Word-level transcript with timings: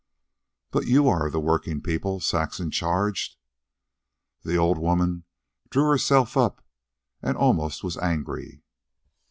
"But 0.71 0.87
you 0.87 1.07
are 1.07 1.27
of 1.27 1.31
the 1.31 1.39
working 1.39 1.79
people," 1.79 2.19
Saxon 2.19 2.71
charged. 2.71 3.35
The 4.41 4.55
old 4.55 4.79
woman 4.79 5.25
drew 5.69 5.87
herself 5.91 6.35
up, 6.35 6.65
and 7.21 7.37
almost 7.37 7.83
was 7.83 7.97
angry. 7.99 8.63